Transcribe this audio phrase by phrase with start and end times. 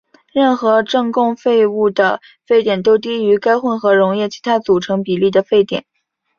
[0.33, 5.85] 任何正共沸物的沸点都低于该混合溶液其他组成比例的沸点。